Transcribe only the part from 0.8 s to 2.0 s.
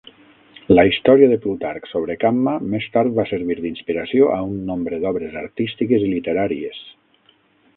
història de Plutarc